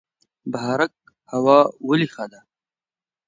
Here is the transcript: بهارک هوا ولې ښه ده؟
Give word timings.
بهارک 0.51 0.93
هوا 1.31 1.59
ولې 1.87 2.07
ښه 2.13 2.25
ده؟ 2.31 2.39